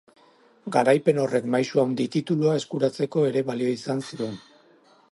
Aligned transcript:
Garaipen 0.75 1.19
horrek 1.23 1.45
Maisu 1.57 1.83
Handi 1.83 2.09
titulua 2.17 2.57
eskuratzeko 2.63 3.29
ere 3.33 3.47
balio 3.53 3.73
izan 3.79 4.05
zion. 4.11 4.39